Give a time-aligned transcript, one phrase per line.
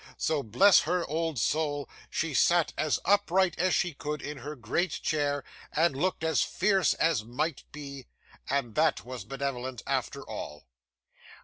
[0.17, 4.93] So, bless her old soul, she sat as upright as she could, in her great
[5.03, 8.07] chair, and looked as fierce as might be
[8.49, 10.65] and that was benevolent after all.